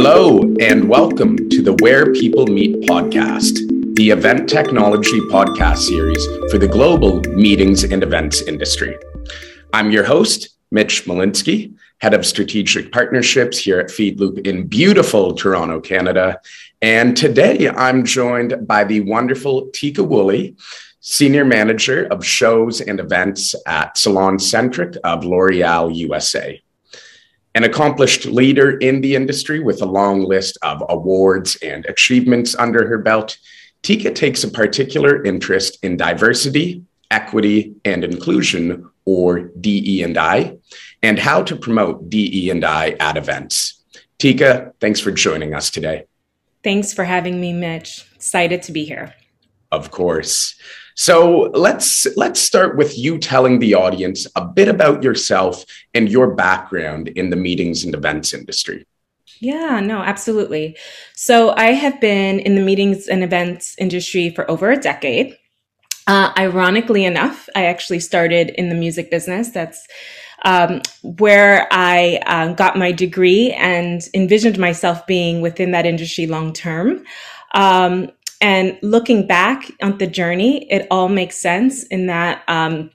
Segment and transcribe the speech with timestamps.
[0.00, 6.58] Hello, and welcome to the Where People Meet podcast, the event technology podcast series for
[6.58, 8.96] the global meetings and events industry.
[9.72, 15.80] I'm your host, Mitch Malinsky, head of strategic partnerships here at PheedLoop in beautiful Toronto,
[15.80, 16.40] Canada.
[16.80, 20.54] And today I'm joined by the wonderful Tika Woolley,
[21.00, 26.62] senior manager of shows and events at SalonCentric of L'Oreal USA.
[27.58, 32.86] An accomplished leader in the industry with a long list of awards and achievements under
[32.86, 33.36] her belt,
[33.82, 40.56] Tika takes a particular interest in diversity, equity, and inclusion, or DE&I,
[41.02, 43.82] and how to promote DE&I at events.
[44.18, 46.04] Tika, thanks for joining us today.
[46.62, 48.06] Thanks for having me, Mitch.
[48.14, 49.14] Excited to be here.
[49.72, 50.54] Of course.
[50.98, 56.34] So let's let's start with you telling the audience a bit about yourself and your
[56.34, 58.84] background in the meetings and events industry.
[59.38, 60.76] Yeah, no, absolutely.
[61.14, 65.38] So I have been in the meetings and events industry for over a decade.
[66.08, 69.50] Uh, ironically enough, I actually started in the music business.
[69.50, 69.86] That's
[70.44, 76.52] um, where I uh, got my degree and envisioned myself being within that industry long
[76.52, 77.04] term.
[77.54, 78.10] Um,
[78.40, 82.90] and looking back on the journey, it all makes sense in that um,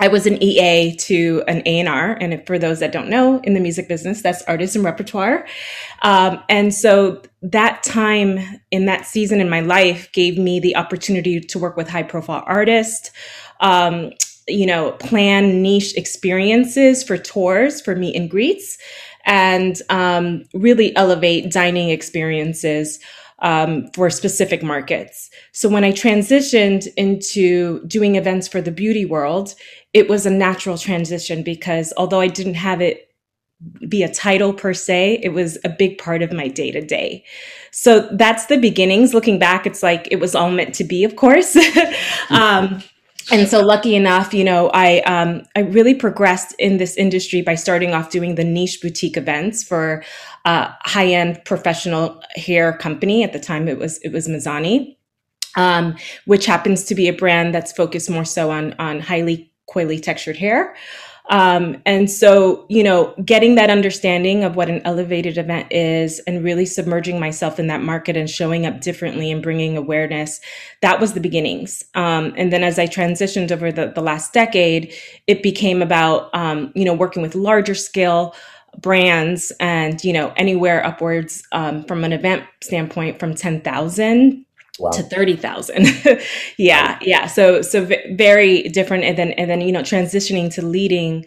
[0.00, 2.12] I was an EA to an A&R.
[2.20, 5.46] And for those that don't know, in the music business, that's artist and repertoire.
[6.02, 8.38] Um, and so that time
[8.70, 12.44] in that season in my life gave me the opportunity to work with high profile
[12.46, 13.10] artists,
[13.60, 14.12] um,
[14.46, 18.78] you know, plan niche experiences for tours, for meet and greets,
[19.26, 22.98] and um, really elevate dining experiences
[23.40, 25.30] um, for specific markets.
[25.52, 29.54] So when I transitioned into doing events for the beauty world,
[29.92, 33.08] it was a natural transition because although I didn't have it
[33.88, 37.24] be a title per se, it was a big part of my day to day.
[37.72, 39.14] So that's the beginnings.
[39.14, 41.56] Looking back, it's like it was all meant to be, of course.
[42.30, 42.82] um,
[43.30, 47.54] and so lucky enough you know i um, i really progressed in this industry by
[47.54, 50.02] starting off doing the niche boutique events for
[50.48, 54.96] uh, high-end professional hair company at the time it was it was Mizani
[55.56, 60.00] um, which happens to be a brand that's focused more so on on highly coily
[60.02, 60.74] textured hair
[61.28, 66.42] um, and so, you know, getting that understanding of what an elevated event is and
[66.42, 70.40] really submerging myself in that market and showing up differently and bringing awareness,
[70.80, 71.84] that was the beginnings.
[71.94, 74.94] Um, and then as I transitioned over the, the last decade,
[75.26, 78.34] it became about, um, you know, working with larger scale
[78.80, 84.44] brands and, you know, anywhere upwards um, from an event standpoint from 10,000
[84.80, 84.90] Wow.
[84.90, 86.20] to 30,000.
[86.56, 87.26] yeah, yeah.
[87.26, 91.24] So so v- very different and then and then you know transitioning to leading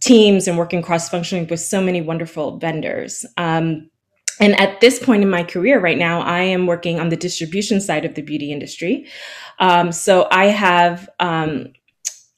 [0.00, 3.26] teams and working cross functioning with so many wonderful vendors.
[3.36, 3.90] Um,
[4.38, 7.80] and at this point in my career right now, I am working on the distribution
[7.80, 9.06] side of the beauty industry.
[9.58, 11.72] Um, so I have um,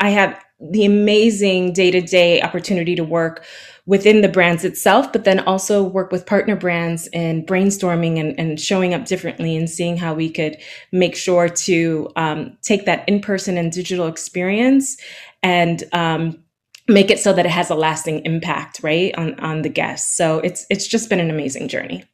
[0.01, 3.45] I have the amazing day to day opportunity to work
[3.85, 8.61] within the brands itself, but then also work with partner brands and brainstorming and, and
[8.61, 10.57] showing up differently and seeing how we could
[10.93, 14.97] make sure to um, take that in person and digital experience
[15.43, 16.39] and um,
[16.87, 20.17] make it so that it has a lasting impact, right, on on the guests.
[20.17, 22.05] So it's it's just been an amazing journey.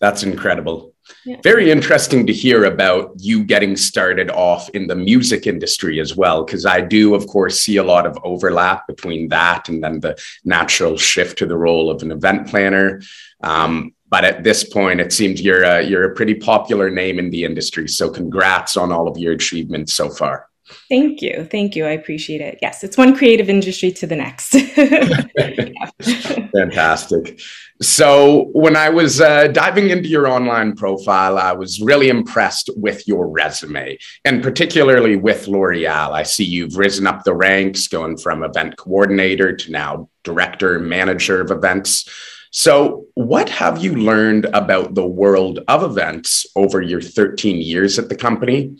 [0.00, 0.91] That's incredible.
[1.24, 1.36] Yeah.
[1.42, 6.44] Very interesting to hear about you getting started off in the music industry as well,
[6.44, 10.16] because I do, of course, see a lot of overlap between that and then the
[10.44, 13.02] natural shift to the role of an event planner.
[13.42, 17.30] Um, but at this point, it seems you're a, you're a pretty popular name in
[17.30, 17.88] the industry.
[17.88, 20.48] So, congrats on all of your achievements so far.
[20.88, 21.46] Thank you.
[21.50, 21.86] Thank you.
[21.86, 22.58] I appreciate it.
[22.62, 24.52] Yes, it's one creative industry to the next.
[26.52, 27.40] Fantastic.
[27.80, 33.08] So, when I was uh, diving into your online profile, I was really impressed with
[33.08, 36.12] your resume and particularly with L'Oreal.
[36.12, 41.40] I see you've risen up the ranks, going from event coordinator to now director, manager
[41.40, 42.08] of events.
[42.54, 48.10] So, what have you learned about the world of events over your 13 years at
[48.10, 48.76] the company?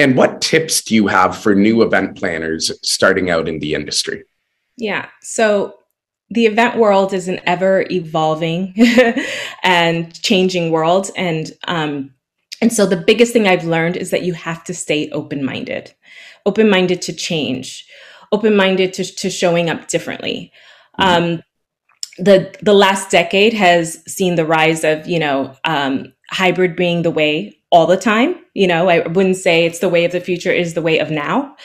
[0.00, 4.24] And what tips do you have for new event planners starting out in the industry?
[4.78, 5.08] Yeah.
[5.20, 5.74] So
[6.30, 8.74] the event world is an ever evolving
[9.62, 11.10] and changing world.
[11.16, 12.14] And, um,
[12.62, 15.92] and so the biggest thing I've learned is that you have to stay open minded,
[16.46, 17.86] open minded to change,
[18.32, 20.50] open minded to, to showing up differently.
[20.98, 21.24] Mm-hmm.
[21.34, 21.42] Um,
[22.18, 27.10] the the last decade has seen the rise of you know um, hybrid being the
[27.10, 28.36] way all the time.
[28.54, 31.10] You know, I wouldn't say it's the way of the future, is the way of
[31.10, 31.56] now.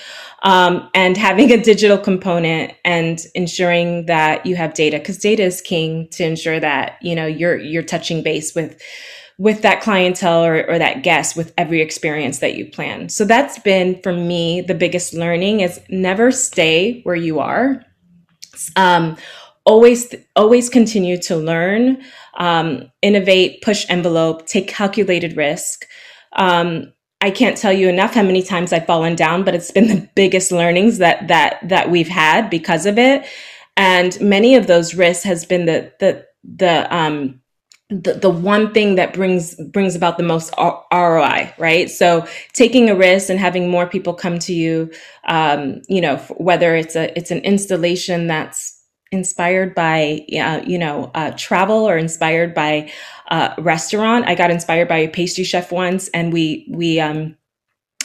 [0.44, 5.60] um, and having a digital component and ensuring that you have data because data is
[5.62, 8.80] king to ensure that you know you're you're touching base with
[9.38, 13.60] with that clientele or, or that guest with every experience that you plan so that's
[13.60, 17.84] been for me the biggest learning is never stay where you are
[18.75, 19.18] um,
[19.66, 22.02] always always continue to learn
[22.38, 25.86] um, innovate push envelope take calculated risk
[26.36, 26.92] um,
[27.22, 30.10] I can't tell you enough how many times I've fallen down, but it's been the
[30.16, 33.26] biggest learnings that that that we've had because of it.
[33.78, 37.42] And many of those risks has been the the the um
[37.90, 41.90] the, the one thing that brings brings about the most ROI, right?
[41.90, 44.92] So taking a risk and having more people come to you,
[45.28, 48.75] um, you know, whether it's a it's an installation that's
[49.16, 52.92] inspired by uh, you know uh, travel or inspired by
[53.32, 54.28] uh, restaurant.
[54.28, 57.36] I got inspired by a pastry chef once, and we we um,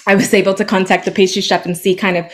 [0.06, 2.32] I was able to contact the pastry chef and see kind of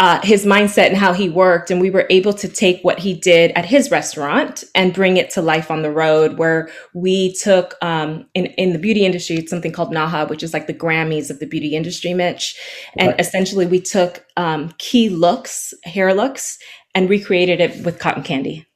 [0.00, 1.70] uh, his mindset and how he worked.
[1.70, 5.30] And we were able to take what he did at his restaurant and bring it
[5.30, 9.50] to life on the road, where we took um, in in the beauty industry, it's
[9.50, 12.56] something called NAHA, which is like the Grammys of the beauty industry, Mitch.
[12.96, 13.20] And right.
[13.20, 16.58] essentially, we took um, key looks, hair looks,
[16.98, 18.66] and recreated it with cotton candy.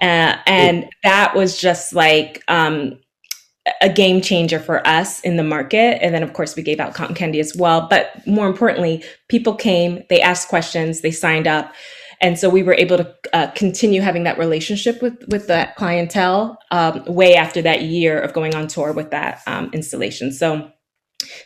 [0.00, 2.98] Uh, and that was just like um,
[3.82, 6.02] a game changer for us in the market.
[6.02, 7.86] And then, of course, we gave out cotton candy as well.
[7.88, 11.74] But more importantly, people came, they asked questions, they signed up.
[12.22, 16.58] And so we were able to uh, continue having that relationship with, with that clientele
[16.70, 20.32] um, way after that year of going on tour with that um, installation.
[20.32, 20.70] So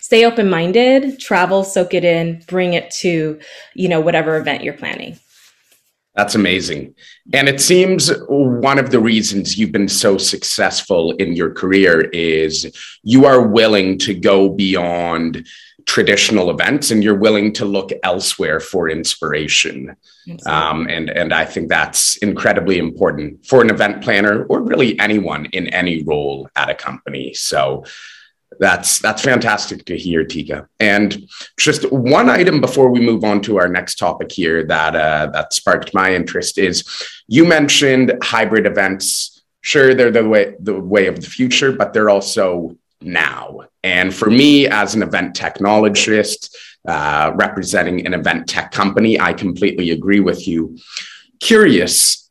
[0.00, 3.40] stay open minded, travel, soak it in, bring it to,
[3.74, 5.18] you know, whatever event you're planning.
[6.16, 6.94] That's amazing.
[7.34, 12.74] And it seems one of the reasons you've been so successful in your career is
[13.02, 15.46] you are willing to go beyond
[15.84, 19.94] traditional events and you're willing to look elsewhere for inspiration.
[20.46, 25.46] Um, and, and I think that's incredibly important for an event planner or really anyone
[25.46, 27.34] in any role at a company.
[27.34, 27.84] So
[28.58, 30.68] that's that's fantastic to hear, Tika.
[30.80, 31.28] And
[31.58, 35.52] just one item before we move on to our next topic here that uh, that
[35.52, 36.84] sparked my interest is
[37.26, 39.42] you mentioned hybrid events.
[39.60, 43.60] Sure, they're the way the way of the future, but they're also now.
[43.82, 46.54] And for me, as an event technologist
[46.86, 50.78] uh, representing an event tech company, I completely agree with you.
[51.40, 52.25] Curious,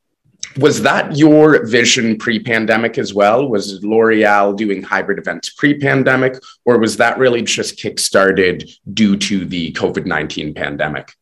[0.57, 3.47] was that your vision pre-pandemic as well?
[3.47, 9.73] Was L'Oreal doing hybrid events pre-pandemic, or was that really just kickstarted due to the
[9.73, 11.13] COVID nineteen pandemic?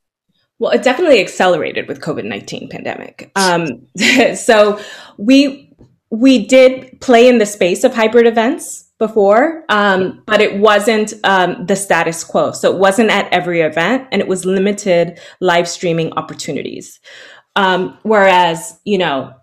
[0.59, 3.31] Well, it definitely accelerated with COVID nineteen pandemic.
[3.35, 3.88] Um,
[4.35, 4.80] so
[5.18, 5.74] we
[6.09, 11.65] we did play in the space of hybrid events before, um, but it wasn't um,
[11.65, 12.51] the status quo.
[12.51, 17.00] So it wasn't at every event, and it was limited live streaming opportunities.
[17.55, 19.33] Um, whereas, you know,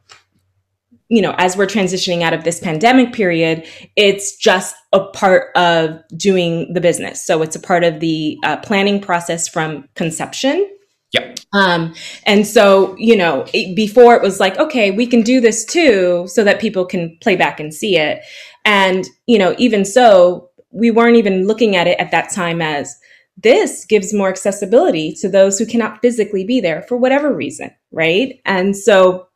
[1.09, 3.67] you know, as we're transitioning out of this pandemic period,
[3.97, 7.25] it's just a part of doing the business.
[7.27, 10.69] So it's a part of the uh, planning process from conception.
[11.13, 11.41] Yep.
[11.53, 11.95] Um,
[12.27, 16.27] and so, you know, it, before it was like, okay, we can do this too,
[16.29, 18.23] so that people can play back and see it.
[18.65, 22.95] And, you know, even so, we weren't even looking at it at that time as,
[23.43, 28.41] this gives more accessibility to those who cannot physically be there for whatever reason, right?
[28.45, 29.29] And so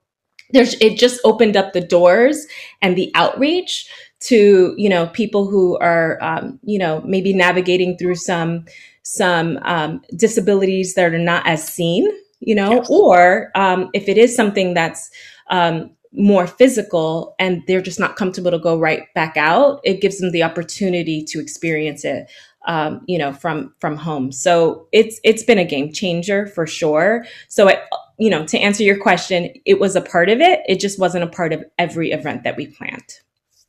[0.50, 2.46] there's it just opened up the doors
[2.82, 3.88] and the outreach
[4.20, 8.64] to you know people who are um, you know maybe navigating through some
[9.02, 12.08] some um, disabilities that are not as seen
[12.40, 12.86] you know yes.
[12.88, 15.10] or um, if it is something that's
[15.50, 20.18] um, more physical and they're just not comfortable to go right back out it gives
[20.18, 22.30] them the opportunity to experience it
[22.66, 24.32] um, you know, from from home.
[24.32, 27.26] So it's it's been a game changer for sure.
[27.48, 27.80] So it,
[28.18, 30.60] you know, to answer your question, it was a part of it.
[30.68, 33.14] It just wasn't a part of every event that we planned.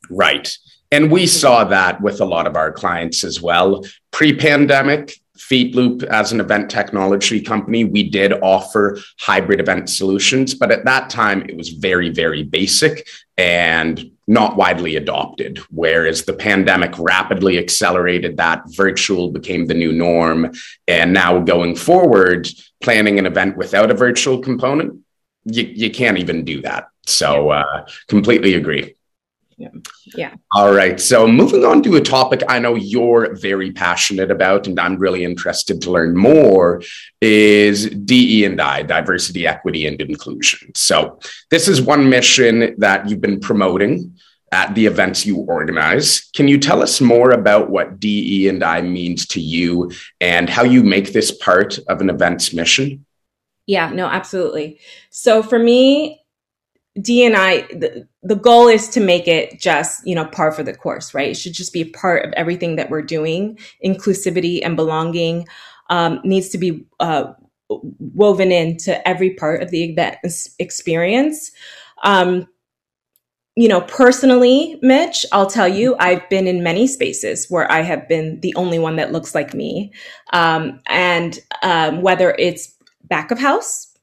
[0.09, 0.55] Right.
[0.91, 3.83] And we saw that with a lot of our clients as well.
[4.11, 10.71] Pre pandemic, PheedLoop, as an event technology company, we did offer hybrid event solutions, but
[10.71, 13.07] at that time it was very, very basic
[13.38, 15.60] and not widely adopted.
[15.70, 20.51] Whereas the pandemic rapidly accelerated that, virtual became the new norm.
[20.88, 22.48] And now going forward,
[22.82, 25.00] planning an event without a virtual component,
[25.46, 26.88] you, you can't even do that.
[27.06, 28.96] So, uh, completely agree.
[29.57, 29.69] Yeah.
[30.17, 30.33] yeah.
[30.51, 31.00] All right.
[31.00, 35.24] So moving on to a topic I know you're very passionate about, and I'm really
[35.24, 36.81] interested to learn more,
[37.21, 40.75] is DE and I, diversity, equity, and inclusion.
[40.75, 41.19] So
[41.51, 44.17] this is one mission that you've been promoting
[44.51, 46.29] at the events you organize.
[46.35, 50.63] Can you tell us more about what DE and I means to you and how
[50.63, 53.05] you make this part of an event's mission?
[53.67, 54.79] Yeah, no, absolutely.
[55.09, 56.21] So for me,
[57.00, 60.63] D and I, the, the goal is to make it just, you know, par for
[60.63, 61.29] the course, right?
[61.29, 63.60] It should just be a part of everything that we're doing.
[63.86, 65.48] Inclusivity and belonging
[65.91, 67.34] um, needs to be uh,
[67.70, 70.17] woven into every part of the event
[70.58, 71.51] experience.
[72.03, 72.48] Um,
[73.55, 78.08] you know, personally, Mitch, I'll tell you, I've been in many spaces where I have
[78.10, 79.94] been the only one that looks like me.
[80.34, 83.94] Um, and um, whether it's back of house,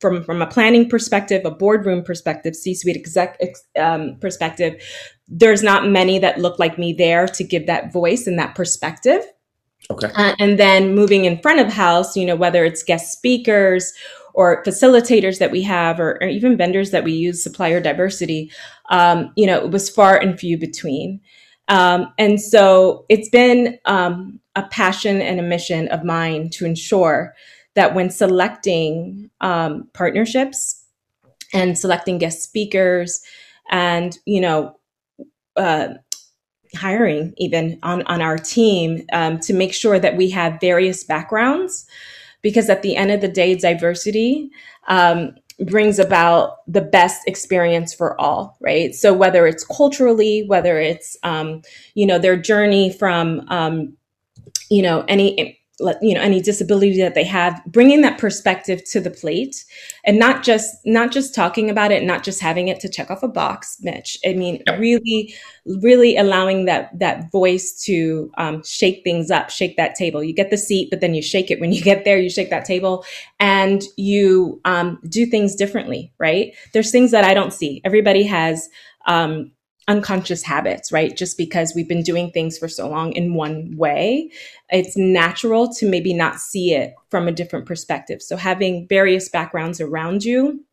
[0.00, 3.40] from, from a planning perspective, a boardroom perspective, C-suite exec
[3.78, 4.80] um, perspective,
[5.26, 9.22] there's not many that look like me there to give that voice and that perspective.
[9.90, 10.10] Okay.
[10.14, 13.92] Uh, and then moving in front of house, you know, whether it's guest speakers
[14.34, 18.52] or facilitators that we have, or, or even vendors that we use, supplier diversity,
[18.90, 21.20] um, you know, it was far and few between.
[21.68, 27.34] Um, and so it's been um, a passion and a mission of mine to ensure
[27.78, 30.84] that when selecting um, partnerships
[31.54, 33.22] and selecting guest speakers
[33.70, 34.76] and, you know,
[35.56, 35.88] uh,
[36.74, 41.86] hiring even on, on our team um, to make sure that we have various backgrounds
[42.42, 44.50] because at the end of the day, diversity
[44.88, 48.92] um, brings about the best experience for all, right?
[48.92, 51.62] So whether it's culturally, whether it's um,
[51.94, 53.96] you know their journey from um,
[54.68, 55.57] you know any
[56.02, 59.64] you know any disability that they have bringing that perspective to the plate
[60.04, 63.22] and not just not just talking about it not just having it to check off
[63.22, 64.18] a box mitch.
[64.26, 64.78] I mean yep.
[64.78, 65.34] really
[65.80, 70.22] really allowing that that voice to um, shake things up shake that table.
[70.22, 71.60] You get the seat but then you shake it.
[71.60, 73.04] When you get there you shake that table
[73.38, 76.54] and you um, do things differently right?
[76.72, 77.80] There's things that i don't see.
[77.84, 78.68] Everybody has
[79.06, 79.52] um,
[79.88, 81.16] unconscious habits, right?
[81.16, 84.30] Just because we've been doing things for so long in one way,
[84.70, 88.22] it's natural to maybe not see it from a different perspective.
[88.22, 90.64] So having various backgrounds around you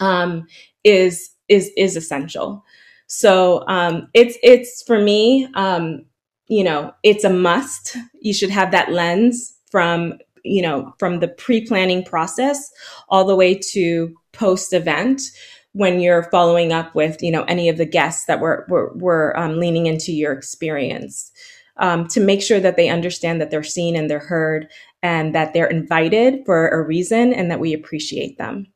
[0.00, 0.46] um,
[0.82, 2.64] is is is essential.
[3.06, 6.04] So um, it's it's for me, um,
[6.48, 7.96] you know, it's a must.
[8.20, 12.70] You should have that lens from you know from the pre planning process
[13.08, 15.22] all the way to post event
[15.76, 19.38] when you're following up with you know any of the guests that were were, were
[19.38, 21.30] um, leaning into your experience
[21.76, 24.68] um, to make sure that they understand that they're seen and they're heard
[25.02, 28.66] and that they're invited for a reason and that we appreciate them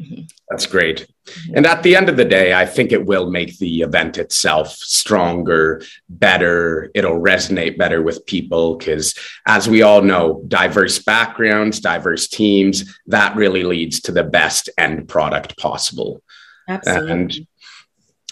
[0.00, 0.22] Mm-hmm.
[0.48, 1.06] That's great.
[1.54, 4.70] And at the end of the day, I think it will make the event itself
[4.72, 6.90] stronger, better.
[6.94, 9.14] It'll resonate better with people because,
[9.46, 15.08] as we all know, diverse backgrounds, diverse teams, that really leads to the best end
[15.08, 16.22] product possible.
[16.68, 17.12] Absolutely.
[17.12, 17.46] And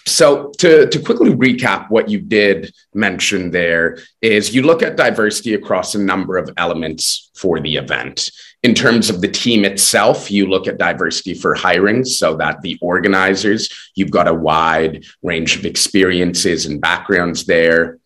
[0.06, 5.54] so to, to quickly recap what you did mention there is you look at diversity
[5.54, 8.30] across a number of elements for the event
[8.62, 12.76] in terms of the team itself, you look at diversity for hiring so that the
[12.80, 17.98] organizers, you've got a wide range of experiences and backgrounds there.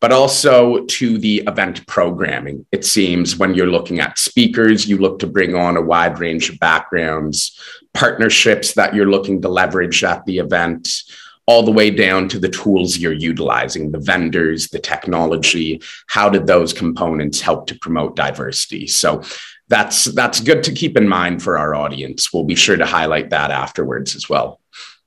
[0.00, 2.64] But also to the event programming.
[2.70, 6.48] It seems when you're looking at speakers, you look to bring on a wide range
[6.48, 7.60] of backgrounds,
[7.94, 11.02] partnerships that you're looking to leverage at the event,
[11.46, 15.82] all the way down to the tools you're utilizing, the vendors, the technology.
[16.06, 18.86] How did those components help to promote diversity?
[18.86, 19.22] So
[19.68, 22.32] that's that's good to keep in mind for our audience.
[22.32, 24.60] We'll be sure to highlight that afterwards as well.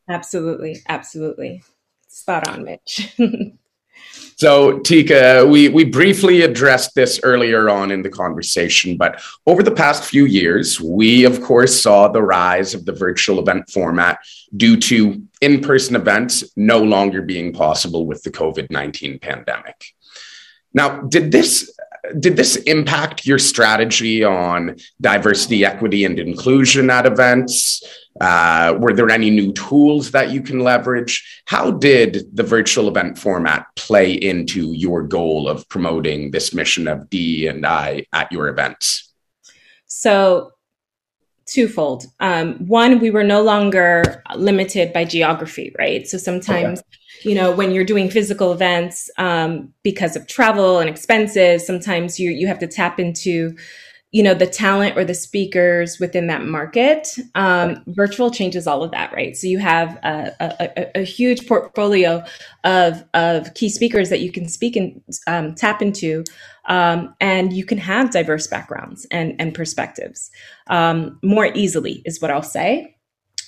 [0.10, 1.64] Absolutely, absolutely.
[2.08, 3.16] Spot on, Mitch.
[4.36, 9.72] so, Tika, we, we briefly addressed this earlier on in the conversation, but over the
[9.72, 14.20] past few years, we of course saw the rise of the virtual event format
[14.56, 19.86] due to in person events no longer being possible with the COVID 19 pandemic.
[20.74, 21.74] Now, did this
[22.20, 27.84] did this impact your strategy on diversity, equity, and inclusion at events?
[28.20, 31.44] Uh, were there any new tools that you can leverage?
[31.46, 37.10] How did the virtual event format play into your goal of promoting this mission of
[37.10, 39.14] D and I at your events?
[39.86, 40.52] So,
[41.46, 42.06] twofold.
[42.20, 46.08] Um, one, we were no longer limited by geography, right?
[46.08, 50.90] So sometimes okay you know when you're doing physical events um, because of travel and
[50.90, 53.56] expenses sometimes you you have to tap into
[54.12, 57.08] you know the talent or the speakers within that market.
[57.34, 59.36] Um, virtual changes all of that right?
[59.36, 62.24] So you have a, a, a, huge portfolio
[62.64, 66.24] of of key speakers that you can speak and um, tap into
[66.66, 70.30] um, and you can have diverse backgrounds and and perspectives.
[70.68, 72.96] Um, more easily is what i'll say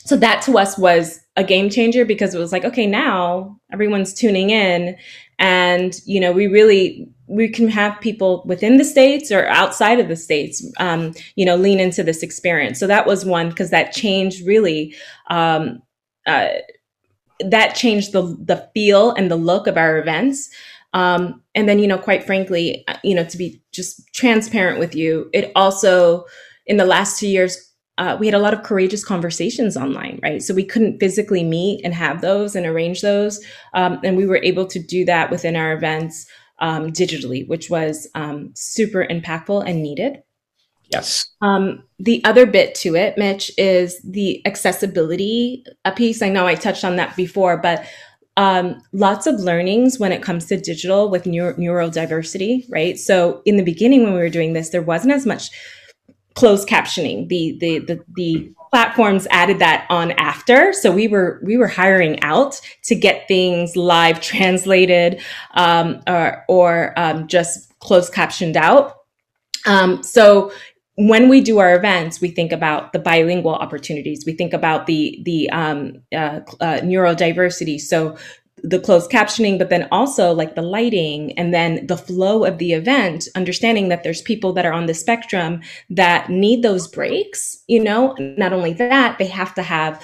[0.06, 4.14] so that to us was a game changer because it was like, okay, now everyone's
[4.14, 4.98] tuning in
[5.40, 10.10] and, you know, we really, we can have people within the states or outside of
[10.10, 12.80] the states, um, you know, lean into this experience.
[12.80, 14.94] So that was one because that changed really,
[15.30, 15.82] um,
[16.28, 16.50] uh,
[17.40, 20.50] that changed the the feel and the look of our events.
[20.94, 24.96] Um, and then, you know, quite frankly, uh, you know, to be just transparent with
[24.96, 26.26] you, it also
[26.68, 30.42] in the last two years uh, we had a lot of courageous conversations online, right?
[30.42, 33.44] So we couldn't physically meet and have those and arrange those.
[33.74, 36.26] Um, and we were able to do that within our events
[36.60, 40.24] um, digitally, which was um, super impactful and needed.
[40.90, 41.26] Yes.
[41.42, 46.22] Um, the other bit to it, Mitch, is the accessibility a piece.
[46.22, 47.86] I know I touched on that before, but
[48.38, 52.98] um, lots of learnings when it comes to digital with neuro- neurodiversity, right?
[52.98, 55.52] So in the beginning, when we were doing this, there wasn't as much
[56.36, 57.28] closed captioning.
[57.30, 62.22] The, the the the platforms added that on after, so we were we were hiring
[62.22, 65.22] out to get things live translated
[65.56, 68.96] um, or or um, just closed captioned out.
[69.66, 70.52] Um, so
[70.96, 74.26] when we do our events, we think about the bilingual opportunities.
[74.26, 77.80] We think about the the um, uh, uh, neurodiversity.
[77.80, 78.18] So
[78.62, 82.74] the closed captioning, but then also like the lighting and then the flow of the
[82.74, 87.84] event, understanding that there's people that are on the spectrum that need those breaks, you
[87.84, 90.02] know, not only that, they have to have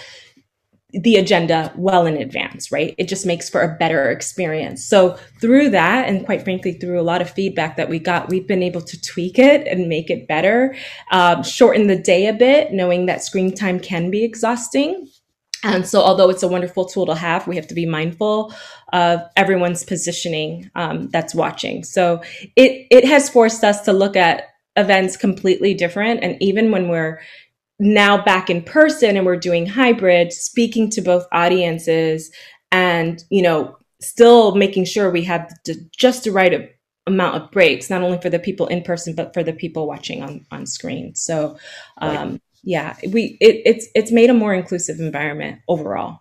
[0.91, 2.95] the agenda well in advance, right?
[2.97, 4.83] It just makes for a better experience.
[4.83, 8.47] So through that, and quite frankly, through a lot of feedback that we got, we've
[8.47, 10.75] been able to tweak it and make it better,
[11.11, 15.07] um, shorten the day a bit, knowing that screen time can be exhausting
[15.63, 18.53] and so, although it's a wonderful tool to have, we have to be mindful
[18.93, 21.83] of everyone's positioning um, that's watching.
[21.83, 22.21] So,
[22.55, 24.43] it it has forced us to look at
[24.75, 26.23] events completely different.
[26.23, 27.21] And even when we're
[27.79, 32.31] now back in person and we're doing hybrid, speaking to both audiences,
[32.71, 35.51] and you know, still making sure we have
[35.97, 36.71] just the right
[37.05, 40.23] amount of breaks, not only for the people in person, but for the people watching
[40.23, 41.15] on on screen.
[41.15, 41.57] So.
[41.97, 46.19] Um, yeah, we it, it's it's made a more inclusive environment overall.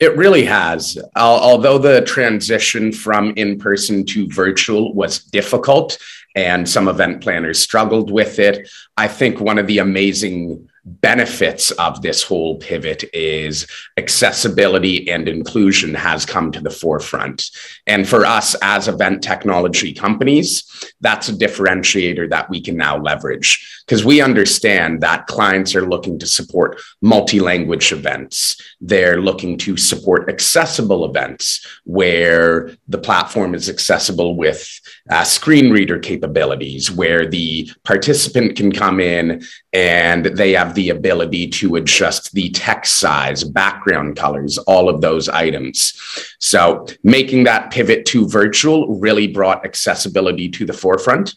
[0.00, 0.98] It really has.
[1.16, 5.98] Although the transition from in person to virtual was difficult
[6.36, 12.02] and some event planners struggled with it, I think one of the amazing benefits of
[12.02, 13.66] this whole pivot is
[13.96, 17.50] accessibility and inclusion has come to the forefront.
[17.86, 20.64] And for us as event technology companies,
[21.00, 26.18] that's a differentiator that we can now leverage because we understand that clients are looking
[26.18, 28.60] to support multi language events.
[28.80, 35.98] They're looking to support accessible events where the platform is accessible with uh, screen reader
[35.98, 39.42] capabilities, where the participant can come in
[39.72, 45.28] and they have the ability to adjust the text size, background colors, all of those
[45.28, 46.00] items.
[46.38, 51.34] So making that pivot to virtual really brought accessibility to the forefront,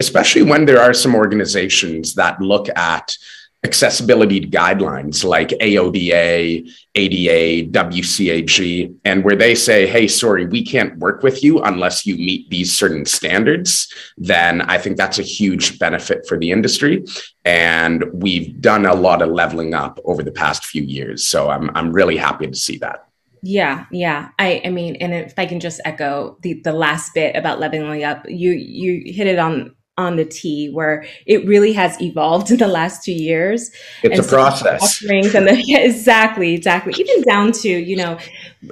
[0.00, 3.16] especially when there are some organizations that look at
[3.62, 11.22] accessibility guidelines like AODA, ADA, WCAG, and where they say, hey, sorry, we can't work
[11.22, 16.26] with you unless you meet these certain standards, then I think that's a huge benefit
[16.26, 17.04] for the industry.
[17.44, 21.26] And we've done a lot of leveling up over the past few years.
[21.26, 23.06] So I'm, I'm really happy to see that.
[23.42, 24.28] Yeah, yeah.
[24.38, 28.04] I, I mean, and if I can just echo the, the last bit about leveling
[28.04, 32.56] up, you you hit it on on the T where it really has evolved in
[32.56, 33.70] the last two years.
[34.02, 35.02] It's and a so process.
[35.02, 36.94] And the, yeah, exactly, exactly.
[36.98, 38.18] Even down to, you know,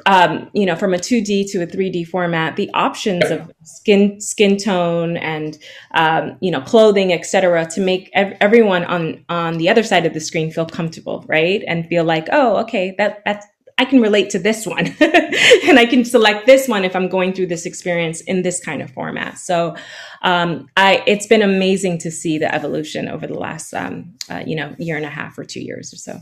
[0.07, 4.57] um, you know, from a 2D to a 3D format, the options of skin, skin
[4.57, 5.59] tone and,
[5.93, 10.15] um, you know, clothing, etc., to make ev- everyone on, on the other side of
[10.15, 11.63] the screen feel comfortable, right?
[11.67, 13.47] And feel like, oh, okay, that, that's,
[13.79, 17.33] I can relate to this one and I can select this one if I'm going
[17.33, 19.39] through this experience in this kind of format.
[19.39, 19.77] So,
[20.23, 24.57] um, I, it's been amazing to see the evolution over the last, um, uh, you
[24.57, 26.19] know, year and a half or two years or so.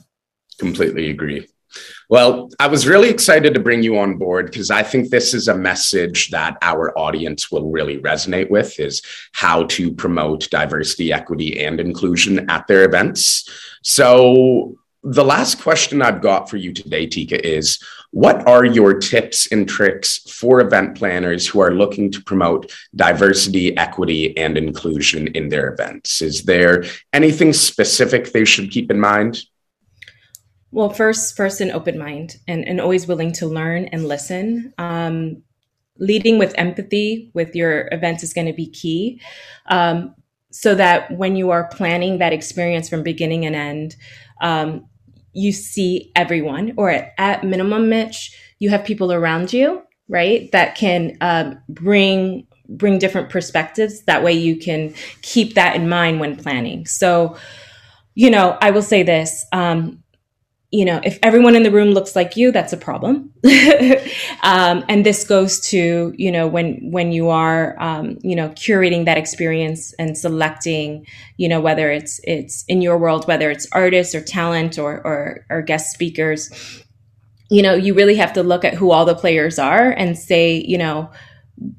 [0.58, 1.48] Completely agree.
[2.08, 5.48] Well, I was really excited to bring you on board because I think this is
[5.48, 11.64] a message that our audience will really resonate with is how to promote diversity, equity,
[11.64, 13.48] and inclusion at their events.
[13.82, 14.76] So
[15.08, 17.78] the last question I've got for you today, Tika, is
[18.10, 23.76] what are your tips and tricks for event planners who are looking to promote diversity,
[23.76, 26.20] equity, and inclusion in their events?
[26.20, 29.44] Is there anything specific they should keep in mind?
[30.72, 34.74] Well, first, first an open mind and, and always willing to learn and listen.
[34.76, 35.44] Um,
[35.98, 39.20] leading with empathy with your events is going to be key.
[39.66, 40.16] Um,
[40.50, 43.96] so that when you are planning that experience from beginning and end,
[44.40, 44.88] um,
[45.36, 50.76] you see everyone, or at, at minimum, Mitch, you have people around you, right, that
[50.76, 54.02] can um, bring bring different perspectives.
[54.04, 56.86] That way, you can keep that in mind when planning.
[56.86, 57.36] So,
[58.14, 59.44] you know, I will say this.
[59.52, 60.02] Um,
[60.72, 63.32] you know, if everyone in the room looks like you, that's a problem.
[64.42, 69.04] um, and this goes to, you know, when when you are, um, you know, curating
[69.04, 74.14] that experience and selecting, you know, whether it's it's in your world, whether it's artists
[74.14, 76.50] or talent or or, or guest speakers,
[77.48, 80.56] you know, you really have to look at who all the players are and say,
[80.66, 81.10] you know,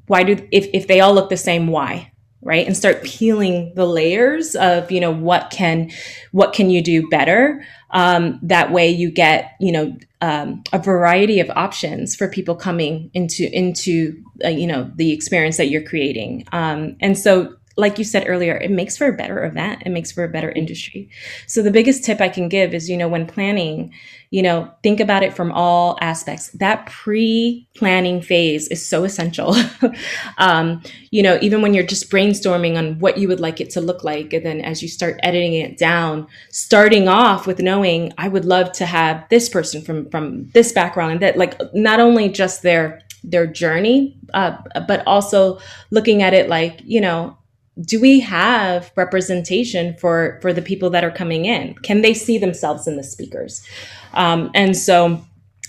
[0.06, 2.10] why do if if they all look the same, why?
[2.48, 2.66] Right?
[2.66, 5.90] And start peeling the layers of you know what can
[6.32, 7.62] what can you do better?
[7.90, 13.10] Um, that way you get you know um, a variety of options for people coming
[13.12, 16.46] into into uh, you know the experience that you're creating.
[16.50, 19.84] Um, and so like you said earlier, it makes for a better event.
[19.86, 21.08] It makes for a better industry.
[21.46, 23.94] So the biggest tip I can give is, you know, when planning,
[24.30, 26.50] you know, think about it from all aspects.
[26.50, 29.54] That pre-planning phase is so essential.
[30.38, 33.80] um, you know, even when you're just brainstorming on what you would like it to
[33.80, 38.26] look like, and then as you start editing it down, starting off with knowing I
[38.26, 42.28] would love to have this person from from this background and that, like, not only
[42.28, 44.56] just their their journey, uh,
[44.88, 45.60] but also
[45.90, 47.37] looking at it like, you know,
[47.80, 51.74] do we have representation for for the people that are coming in?
[51.76, 53.66] Can they see themselves in the speakers?
[54.14, 55.24] Um, and so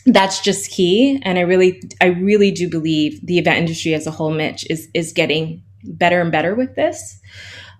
[0.05, 1.19] that's just key.
[1.23, 4.89] And i really i really do believe the event industry as a whole mitch is
[4.93, 7.19] is getting better and better with this.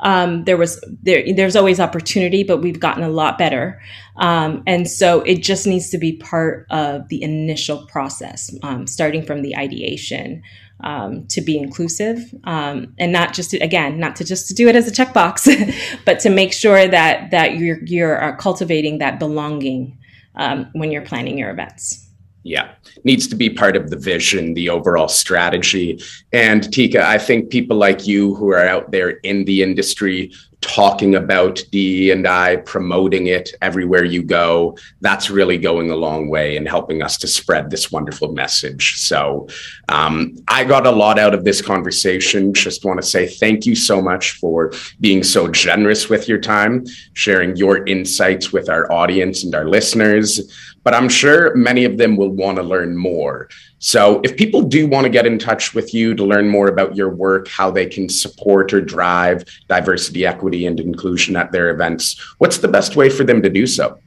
[0.02, 3.82] Um, there was there there's always opportunity but we've gotten a lot better.
[4.18, 9.26] Um, and so it just needs to be part of the initial process um, starting
[9.26, 10.44] from the ideation
[10.82, 14.68] um, to be inclusive um, and not just to, again not to just to do
[14.68, 19.20] it as a checkbox but to make sure that that you're you're uh, cultivating that
[19.20, 19.98] belonging
[20.36, 22.06] um, when you're planning your events.
[22.44, 22.72] Yeah.
[23.04, 26.00] Needs to be part of the vision the overall strategy.
[26.32, 30.32] And tika i think people like you who are out there in the industry
[30.62, 34.78] talking about D and I, promoting it everywhere you go.
[35.02, 38.98] That's really going a long way in helping us to spread this wonderful message.
[38.98, 39.48] So
[39.88, 42.54] um, I got a lot out of this conversation.
[42.54, 46.86] Just want to say thank you so much for being so generous with your time,
[47.14, 50.76] sharing your insights with our audience and our listeners.
[50.84, 53.50] But I'm sure many of them will want to learn more.
[53.80, 56.96] So, if people do want to get in touch with you to learn more about
[56.98, 62.20] your work, how they can support or drive diversity, equity, and inclusion at their events,
[62.40, 63.98] what's the best way for them to do so?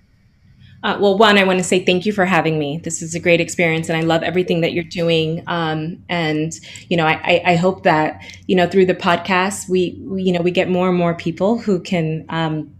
[0.83, 2.81] Uh, well, one, I want to say thank you for having me.
[2.83, 5.45] This is a great experience, and I love everything that you're doing.
[5.47, 6.53] Um, and
[6.89, 10.41] you know, I, I, hope that you know through the podcast, we, we, you know
[10.41, 12.75] we get more and more people who can um,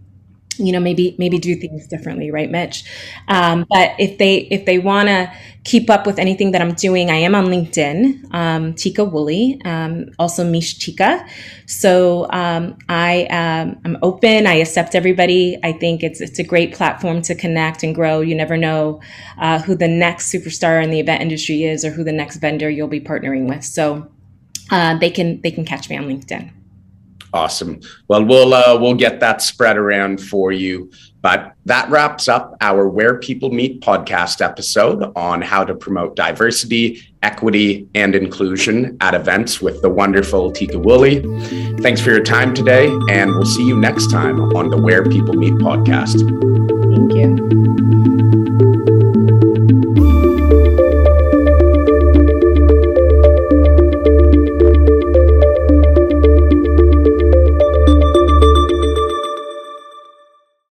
[0.57, 2.83] you know maybe maybe do things differently right mitch?
[3.27, 5.31] Um, but if they if they want to
[5.63, 10.09] keep up with anything that i'm doing i am on linkedin um, tika woolley um,
[10.19, 11.25] also mish tika.
[11.65, 15.57] So um, i um, i'm open i accept everybody.
[15.63, 18.21] I think it's it's a great platform to connect and grow.
[18.21, 19.01] You never know
[19.37, 22.69] uh, who the next superstar in the event industry is or who the next vendor
[22.69, 23.63] you'll be partnering with.
[23.63, 24.09] So
[24.71, 26.51] uh, they can they can catch me on linkedin
[27.33, 27.81] Awesome.
[28.07, 30.91] Well, we'll uh, we'll get that spread around for you.
[31.21, 37.01] But that wraps up our Where People Meet podcast episode on how to promote diversity,
[37.23, 41.21] equity, and inclusion at events with the wonderful Tika Woolley.
[41.77, 45.33] Thanks for your time today, and we'll see you next time on the Where People
[45.33, 46.19] Meet podcast.
[46.93, 48.22] Thank you.